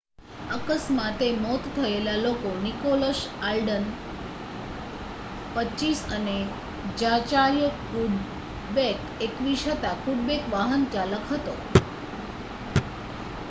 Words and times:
અકસ્માતે 0.49 1.25
મોત 1.39 1.63
થયેલા 1.73 2.15
લોકો 2.21 2.53
નિકોલસ 2.61 3.19
આલ્ડન 3.41 3.85
25 5.57 6.01
અને 6.15 6.35
ઝાચાર્ય 6.95 7.69
કુડબેક 7.85 8.97
21 9.21 9.69
હતા 9.75 9.95
કુડબેક 10.03 10.51
વાહનચાલક 10.51 11.25
હતો 11.31 11.53